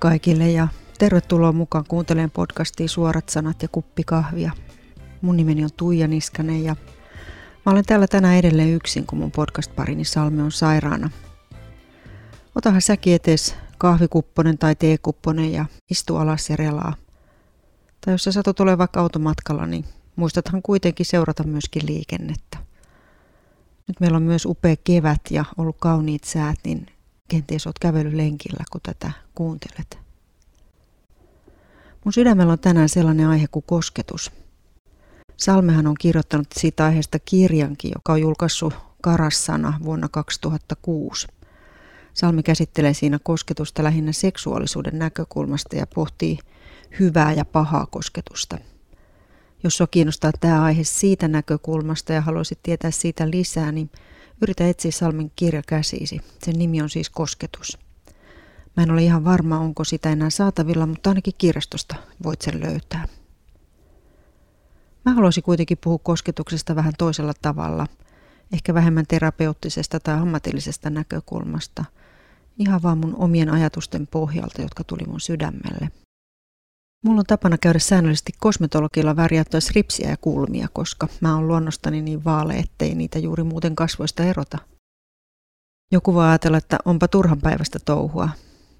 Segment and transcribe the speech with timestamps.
[0.00, 4.52] Kaikille ja tervetuloa mukaan kuuntelemaan podcastia Suorat sanat ja kuppi kahvia.
[5.20, 6.76] Mun nimeni on Tuija Niskanen ja
[7.66, 10.02] mä olen täällä tänään edelleen yksin, kun mun podcast-parini
[10.44, 11.10] on sairaana.
[12.54, 16.94] Otahan säkin etes kahvikupponen tai teekupponen ja istu alas ja relaa.
[18.04, 19.84] Tai jos sä satut olemaan vaikka automatkalla, niin
[20.16, 22.58] muistathan kuitenkin seurata myöskin liikennettä.
[23.88, 26.86] Nyt meillä on myös upea kevät ja ollut kauniit säät, niin
[27.30, 29.98] kenties oot kävelylenkillä, kun tätä kuuntelet.
[32.04, 34.32] Mun sydämellä on tänään sellainen aihe kuin kosketus.
[35.36, 41.26] Salmehan on kirjoittanut siitä aiheesta kirjankin, joka on julkaissut Karassana vuonna 2006.
[42.14, 46.38] Salmi käsittelee siinä kosketusta lähinnä seksuaalisuuden näkökulmasta ja pohtii
[47.00, 48.58] hyvää ja pahaa kosketusta.
[49.62, 53.90] Jos sinua kiinnostaa tämä aihe siitä näkökulmasta ja haluaisit tietää siitä lisää, niin
[54.42, 56.20] yritä etsiä Salmin kirja käsiisi.
[56.42, 57.78] Sen nimi on siis Kosketus.
[58.76, 63.08] Mä en ole ihan varma, onko sitä enää saatavilla, mutta ainakin kirjastosta voit sen löytää.
[65.04, 67.86] Mä haluaisin kuitenkin puhua kosketuksesta vähän toisella tavalla,
[68.52, 71.84] ehkä vähemmän terapeuttisesta tai ammatillisesta näkökulmasta,
[72.58, 75.90] ihan vaan mun omien ajatusten pohjalta, jotka tuli mun sydämelle.
[77.04, 82.24] Mulla on tapana käydä säännöllisesti kosmetologilla värjättyä ripsiä ja kulmia, koska mä oon luonnostani niin
[82.24, 84.58] vaale, ettei niitä juuri muuten kasvoista erota.
[85.92, 88.28] Joku voi ajatella, että onpa turhan päivästä touhua,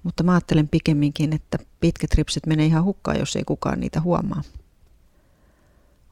[0.03, 4.41] mutta mä ajattelen pikemminkin, että pitkät ripsit menee ihan hukkaan, jos ei kukaan niitä huomaa.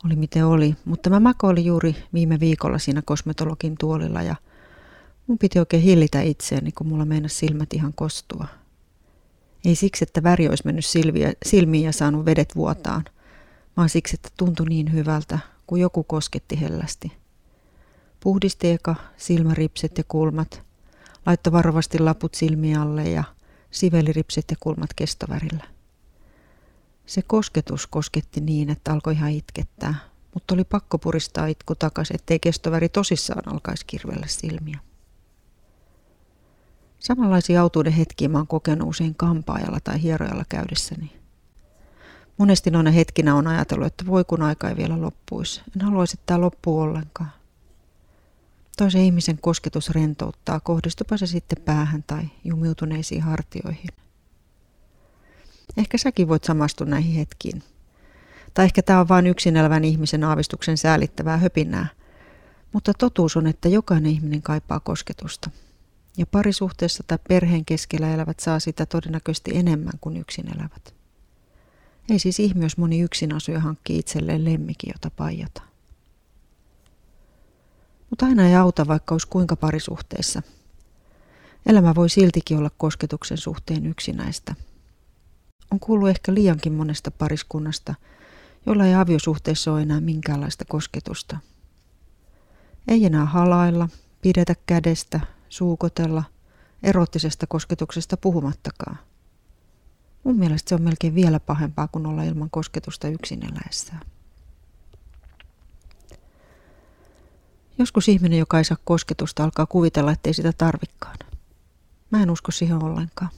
[0.06, 4.36] Oli miten oli, mutta mä makoilin juuri viime viikolla siinä kosmetologin tuolilla ja
[5.28, 8.48] mun piti oikein hillitä itseäni, kun mulla meinasi silmät ihan kostua.
[9.66, 13.06] Ei siksi, että väri olisi mennyt silviä, silmiin ja saanut vedet vuotaan,
[13.78, 17.12] vaan siksi, että tuntui niin hyvältä, kun joku kosketti hellästi.
[18.20, 20.62] Puhdisti eka silmäripset ja kulmat,
[21.26, 23.24] laittoi varovasti laput silmiä alle ja
[23.72, 25.64] siveli ripset ja kulmat kestovärillä.
[27.06, 29.96] Se kosketus kosketti niin, että alkoi ihan itkettää,
[30.34, 34.80] mutta oli pakko puristaa itku takaisin, ettei kestoväri tosissaan alkaisi kirvellä silmiä.
[37.00, 41.20] Samanlaisia autuuden hetkiä mä oon kokenut usein kampaajalla tai hierojalla käydessäni.
[42.38, 45.62] Monesti noina hetkinä on ajatellut, että voi kun aika ei vielä loppuisi.
[45.76, 47.32] En haluaisi, että tämä loppuu ollenkaan.
[48.78, 53.90] Toisen ihmisen kosketus rentouttaa, kohdistupa se sitten päähän tai jumiutuneisiin hartioihin.
[55.78, 57.64] Ehkä säkin voit samastua näihin hetkiin.
[58.54, 61.88] Tai ehkä tämä on vain yksin elävän ihmisen aavistuksen säälittävää höpinää.
[62.74, 65.50] Mutta totuus on, että jokainen ihminen kaipaa kosketusta.
[66.20, 70.96] Ja parisuhteessa tai perheen keskellä elävät saa sitä todennäköisesti enemmän kuin yksin elävät.
[72.10, 75.62] Ei siis ihme, jos moni yksin asuja hankkii itselleen lemmikin, jota paijata.
[78.10, 80.42] Mutta aina ei auta, vaikka olisi kuinka parisuhteessa.
[81.66, 84.56] Elämä voi siltikin olla kosketuksen suhteen yksinäistä.
[85.72, 87.96] On kuullut ehkä liiankin monesta pariskunnasta,
[88.66, 91.38] jolla ei aviosuhteessa ole enää minkäänlaista kosketusta.
[92.88, 93.90] Ei enää halailla,
[94.22, 95.20] pidetä kädestä,
[95.50, 96.24] suukotella,
[96.84, 99.00] erottisesta kosketuksesta puhumattakaan.
[100.24, 104.02] Mun mielestä se on melkein vielä pahempaa kuin olla ilman kosketusta yksin eläessään.
[107.78, 111.18] Joskus ihminen, joka ei saa kosketusta, alkaa kuvitella, ettei sitä tarvikkaan.
[112.12, 113.32] Mä en usko siihen ollenkaan.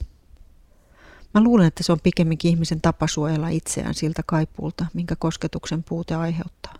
[1.34, 6.14] Mä luulen, että se on pikemminkin ihmisen tapa suojella itseään siltä kaipuulta, minkä kosketuksen puute
[6.14, 6.74] aiheuttaa.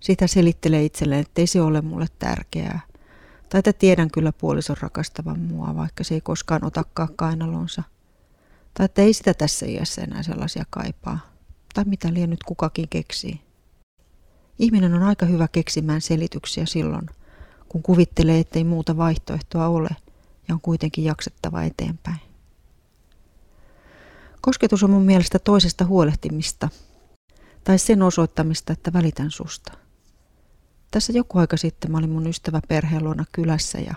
[0.00, 2.80] Sitä selittelee itselleen, ettei se ole mulle tärkeää,
[3.50, 7.82] tai että tiedän kyllä puolison rakastavan mua, vaikka se ei koskaan otakaan kainalonsa.
[8.74, 11.18] Tai että ei sitä tässä iässä enää sellaisia kaipaa.
[11.74, 13.40] Tai mitä liian nyt kukakin keksii.
[14.58, 17.06] Ihminen on aika hyvä keksimään selityksiä silloin,
[17.68, 19.88] kun kuvittelee, ettei muuta vaihtoehtoa ole
[20.48, 22.20] ja on kuitenkin jaksettava eteenpäin.
[24.40, 26.68] Kosketus on mun mielestä toisesta huolehtimista
[27.64, 29.72] tai sen osoittamista, että välitän susta.
[30.90, 33.94] Tässä joku aika sitten mä olin mun ystävä perheen luona kylässä ja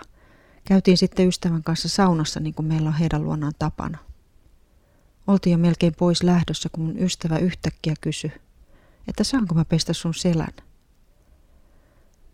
[0.64, 3.98] käytiin sitten ystävän kanssa saunassa niin kuin meillä on heidän luonaan tapana.
[5.26, 8.32] Oltiin jo melkein pois lähdössä, kun mun ystävä yhtäkkiä kysyi,
[9.08, 10.54] että saanko mä pestä sun selän.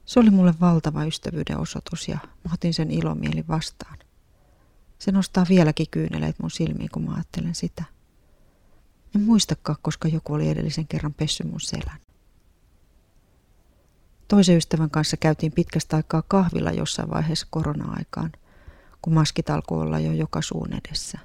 [0.04, 3.98] Se oli mulle valtava ystävyyden osoitus ja mä otin sen ilomieli vastaan.
[4.98, 7.84] Se nostaa vieläkin kyyneleet mun silmiin, kun mä ajattelen sitä.
[9.14, 12.00] En muistakaan, koska joku oli edellisen kerran pessy mun selän.
[14.30, 18.32] Toisen ystävän kanssa käytiin pitkästä aikaa kahvilla jossain vaiheessa korona-aikaan,
[19.02, 21.18] kun maskit alkoi olla jo joka suun edessä.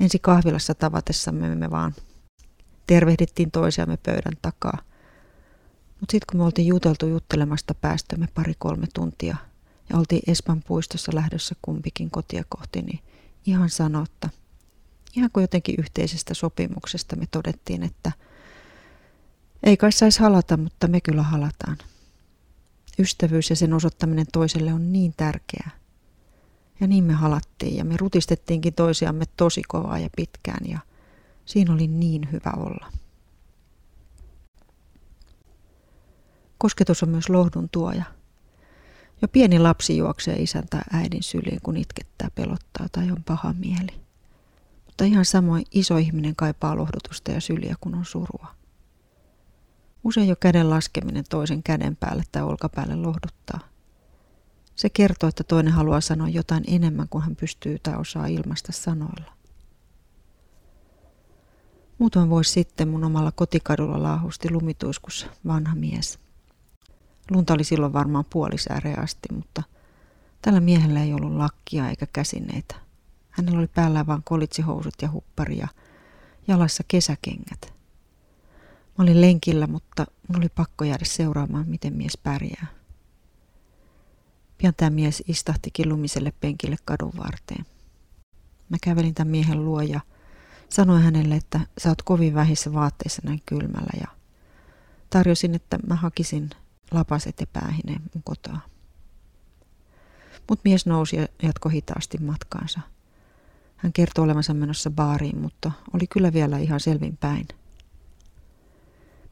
[0.00, 1.94] Ensi kahvilassa tavatessamme me vaan
[2.86, 4.78] tervehdittiin toisiamme pöydän takaa.
[6.00, 9.36] Mutta sitten kun me oltiin juteltu juttelemasta päästömme pari-kolme tuntia
[9.90, 13.00] ja oltiin Espan puistossa lähdössä kumpikin kotia kohti, niin
[13.46, 14.28] ihan sanotta.
[15.16, 18.12] Ihan kuin jotenkin yhteisestä sopimuksesta me todettiin, että
[19.62, 21.78] ei kai saisi halata, mutta me kyllä halataan.
[22.98, 25.70] Ystävyys ja sen osoittaminen toiselle on niin tärkeää.
[26.80, 30.78] Ja niin me halattiin ja me rutistettiinkin toisiamme tosi kovaa ja pitkään ja
[31.44, 32.86] siinä oli niin hyvä olla.
[36.58, 38.04] Kosketus on myös lohdun tuoja.
[39.22, 44.00] Jo pieni lapsi juoksee isän tai äidin syliin, kun itkettää, pelottaa tai on paha mieli.
[44.86, 48.54] Mutta ihan samoin iso ihminen kaipaa lohdutusta ja syliä, kun on surua.
[50.06, 53.60] Usein jo käden laskeminen toisen käden päälle tai olkapäälle lohduttaa.
[54.76, 59.32] Se kertoo, että toinen haluaa sanoa jotain enemmän kuin hän pystyy tai osaa ilmaista sanoilla.
[61.98, 66.18] Muutaman vuosi sitten mun omalla kotikadulla laahusti lumituiskussa vanha mies–
[67.30, 69.62] Lunta oli silloin varmaan puolisääreen asti, mutta
[70.42, 72.74] tällä miehellä ei ollut lakkia eikä käsineitä.
[73.30, 75.68] Hänellä oli päällä vain kolitsihousut ja huppari ja
[76.48, 77.75] jalassa kesäkengät.
[78.98, 82.66] Mä olin lenkillä, mutta mun oli pakko jäädä seuraamaan, miten mies pärjää.
[84.58, 87.66] Pian tämä mies istahtikin lumiselle penkille kadun varteen.
[88.68, 90.00] Mä kävelin tämän miehen luo ja
[90.68, 94.08] sanoin hänelle, että sä oot kovin vähissä vaatteissa näin kylmällä ja
[95.10, 96.50] tarjosin, että mä hakisin
[96.90, 98.60] lapaset ja päähineen mun kotoa.
[100.48, 102.80] Mut mies nousi ja jatkoi hitaasti matkaansa.
[103.76, 107.48] Hän kertoi olevansa menossa baariin, mutta oli kyllä vielä ihan selvin päin.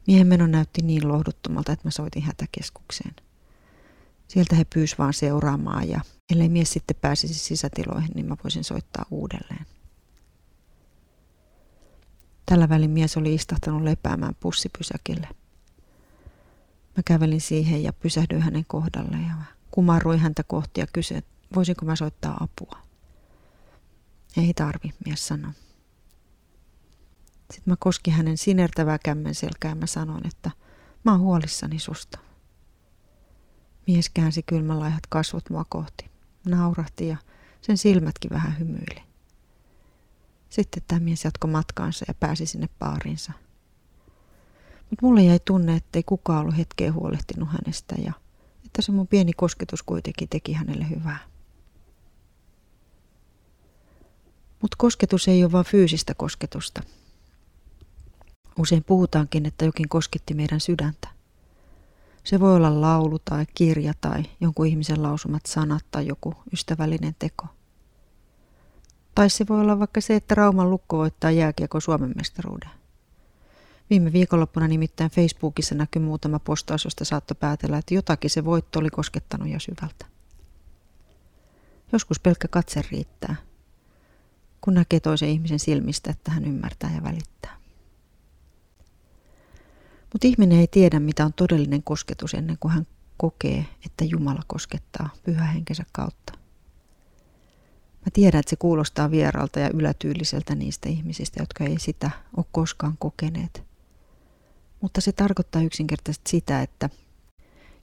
[0.07, 3.15] Miehen meno näytti niin lohduttomalta, että mä soitin hätäkeskukseen.
[4.27, 9.05] Sieltä he pyys vaan seuraamaan ja ellei mies sitten pääsisi sisätiloihin, niin mä voisin soittaa
[9.11, 9.65] uudelleen.
[12.45, 15.27] Tällä välin mies oli istahtanut lepäämään pussipysäkille–
[16.97, 19.35] Mä kävelin siihen ja pysähdyin hänen kohdalle ja
[19.71, 21.23] kumarruin häntä kohti ja kysyin,
[21.55, 22.77] voisinko mä soittaa apua.
[24.37, 25.51] Ei tarvi, mies sanoi.
[27.53, 30.51] Sitten mä koskin hänen sinertävää kämmen selkää ja mä sanoin, että
[31.03, 32.19] mä oon huolissani susta.
[33.87, 36.05] Mies käänsi kylmänlaihat kasvot mua kohti.
[36.45, 37.17] Naurahti ja
[37.61, 39.03] sen silmätkin vähän hymyili.
[40.49, 43.33] Sitten tämä mies jatkoi matkaansa ja pääsi sinne baariinsa–
[44.89, 48.13] mutta mulle jäi tunne, että ei kukaan ollut hetkeen huolehtinut hänestä ja
[48.65, 51.19] että se mun pieni kosketus kuitenkin teki hänelle hyvää.
[54.61, 56.83] Mutta kosketus ei ole vain fyysistä kosketusta.
[58.59, 61.07] Usein puhutaankin, että jokin kosketti meidän sydäntä.
[62.23, 67.45] Se voi olla laulu tai kirja tai jonkun ihmisen lausumat sanat tai joku ystävällinen teko.
[69.15, 72.69] Tai se voi olla vaikka se, että Rauman lukko voittaa jääkiekko Suomen mestaruuden.
[73.89, 78.89] Viime viikonloppuna nimittäin Facebookissa näkyi muutama postaus, josta saattoi päätellä, että jotakin se voitto oli
[78.89, 80.05] koskettanut jo syvältä.
[81.91, 83.35] Joskus pelkkä katse riittää,
[84.61, 87.57] kun näkee toisen ihmisen silmistä, että hän ymmärtää ja välittää.
[90.15, 95.09] Mutta ihminen ei tiedä, mitä on todellinen kosketus ennen kuin hän kokee, että Jumala koskettaa
[95.23, 96.33] pyhähenkensä kautta.
[98.05, 102.95] Mä tiedän, että se kuulostaa vieralta ja ylätyyliseltä niistä ihmisistä, jotka ei sitä ole koskaan
[102.99, 103.63] kokeneet–
[104.85, 106.89] mutta se tarkoittaa yksinkertaisesti sitä, että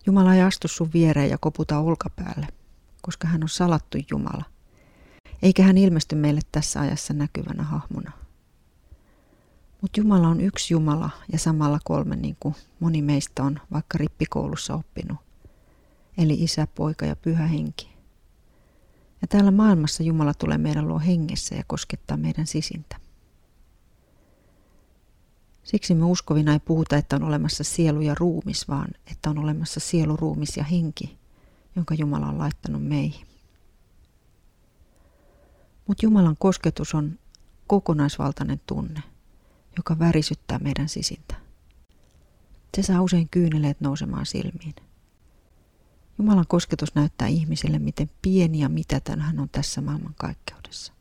[0.07, 2.47] Jumala ei astu sun viereen ja koputa olkapäälle,
[3.01, 4.45] koska hän on salattu Jumala.
[5.43, 8.13] Eikä hän ilmesty meille tässä ajassa näkyvänä hahmona.
[9.83, 14.75] Mutta Jumala on yksi Jumala ja samalla kolme, niin kuin moni meistä on vaikka rippikoulussa
[14.75, 15.19] oppinut.
[16.19, 17.93] Eli isä, poika ja pyhä henki.
[19.23, 22.97] Ja täällä maailmassa Jumala tulee meidän luo hengessä ja koskettaa meidän sisintä.
[25.63, 29.81] Siksi me uskovina ei puhuta, että on olemassa sielu ja ruumis, vaan että on olemassa
[29.81, 31.19] sielu, ruumis ja henki,
[31.77, 33.27] jonka Jumala on laittanut meihin.
[35.87, 37.19] Mutta Jumalan kosketus on
[37.67, 39.03] kokonaisvaltainen tunne,
[39.77, 41.35] joka värisyttää meidän sisintä.
[42.77, 44.75] Se saa usein kyyneleet nousemaan silmiin.
[46.19, 50.93] Jumalan kosketus näyttää ihmiselle, miten pieni ja mitätön hän on tässä maailman kaikkeudessa.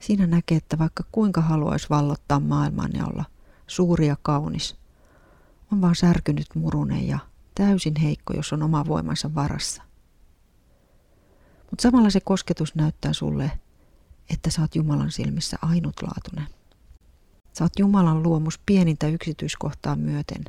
[0.00, 3.24] Siinä näkee, että vaikka kuinka haluaisi vallottaa maailman ja olla
[3.66, 4.76] suuri ja kaunis,
[5.72, 7.18] on vaan särkynyt murunen ja
[7.54, 9.82] täysin heikko, jos on oma voimansa varassa.
[11.70, 13.50] Mutta samalla se kosketus näyttää sulle,
[14.30, 16.46] että oot Jumalan silmissä ainutlaatuinen.
[17.58, 20.44] Sä oot Jumalan luomus pienintä yksityiskohtaa myöten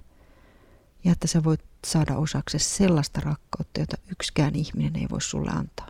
[1.03, 5.88] ja että sä voit saada osaksi sellaista rakkautta, jota yksikään ihminen ei voi sulle antaa.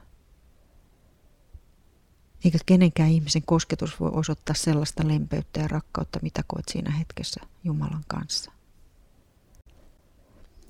[2.46, 8.04] Eikä kenenkään ihmisen kosketus voi osoittaa sellaista lempeyttä ja rakkautta, mitä koet siinä hetkessä Jumalan
[8.08, 8.52] kanssa.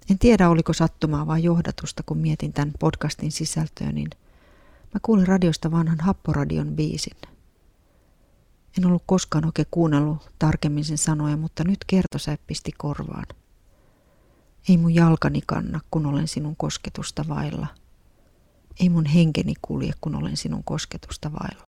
[0.10, 4.10] En tiedä, oliko sattumaa vai johdatusta, kun mietin tämän podcastin sisältöä, niin
[4.96, 7.18] Mä kuulin radiosta vanhan Happoradion biisin.
[8.78, 13.26] En ollut koskaan oikein kuunnellut tarkemmin sen sanoja, mutta nyt kertosäppisti korvaan.
[14.70, 17.68] Ei mun jalkani kanna, kun olen sinun kosketusta vailla.
[18.80, 21.64] Ei mun henkeni kulje, kun olen sinun kosketusta vailla.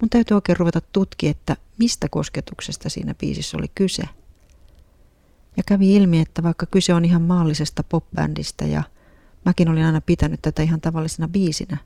[0.00, 4.02] Mun täytyy oikein ruveta tutkia, että mistä kosketuksesta siinä biisissä oli kyse.
[5.56, 8.82] Ja kävi ilmi, että vaikka kyse on ihan maallisesta popbändistä ja
[9.44, 11.76] mäkin olin aina pitänyt tätä ihan tavallisena biisinä,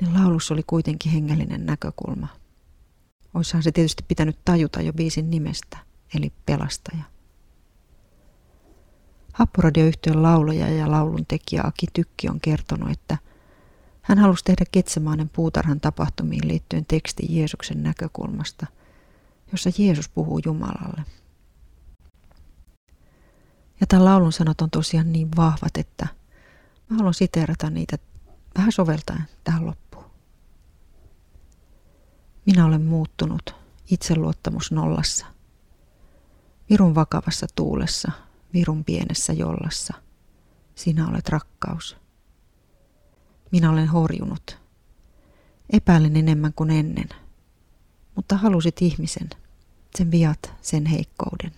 [0.00, 2.28] niin laulussa oli kuitenkin hengellinen näkökulma.
[3.34, 5.78] Oissahan se tietysti pitänyt tajuta jo biisin nimestä,
[6.14, 7.02] eli pelastaja.
[9.32, 13.18] Happoradioyhtiön laulaja ja laulun tekijä Aki Tykki on kertonut, että
[14.02, 18.66] hän halusi tehdä Ketsemaanen puutarhan tapahtumiin liittyen teksti Jeesuksen näkökulmasta,
[19.52, 21.04] jossa Jeesus puhuu Jumalalle.
[23.80, 26.06] Ja tämän laulun sanat on tosiaan niin vahvat, että
[26.88, 27.98] mä haluan siteerata niitä
[28.58, 29.87] vähän soveltaen tähän loppuun.
[32.48, 33.54] Minä olen muuttunut
[33.90, 35.26] itseluottamus nollassa.
[36.70, 38.12] Virun vakavassa tuulessa,
[38.52, 39.94] virun pienessä jollassa.
[40.74, 41.96] Sinä olet rakkaus.
[43.52, 44.58] Minä olen horjunut.
[45.70, 47.08] Epäilen enemmän kuin ennen.
[48.14, 49.30] Mutta halusit ihmisen,
[49.96, 51.52] sen viat, sen heikkouden.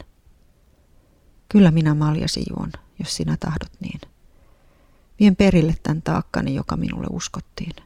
[1.48, 4.00] Kyllä minä maljasi juon, jos sinä tahdot niin.
[5.20, 7.76] Vien perille tämän taakkani, joka minulle uskottiin.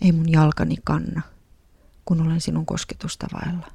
[0.00, 1.33] Ei mun jalkani kanna,
[2.04, 3.66] kun olen sinun kosketusta vailla.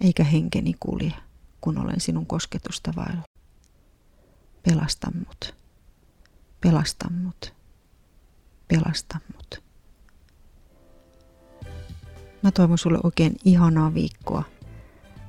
[0.00, 1.12] Eikä henkeni kulje,
[1.60, 3.22] kun olen sinun kosketusta vailla.
[4.62, 5.54] Pelasta mut.
[6.60, 7.60] Pelasta mut
[8.70, 9.62] pelasta mut.
[12.42, 14.44] Mä toivon sulle oikein ihanaa viikkoa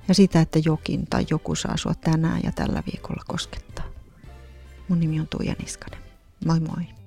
[0.08, 3.86] ja sitä, että jokin tai joku saa sua tänään ja tällä viikolla koskettaa.
[4.88, 6.00] Mun nimi on Tuija Niskanen.
[6.46, 7.01] Moi moi!